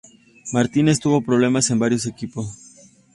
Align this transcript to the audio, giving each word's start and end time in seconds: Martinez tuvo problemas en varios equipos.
Martinez 0.51 0.97
tuvo 0.99 1.21
problemas 1.21 1.69
en 1.69 1.77
varios 1.77 2.07
equipos. 2.07 2.57